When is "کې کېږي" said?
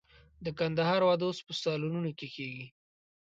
2.17-2.65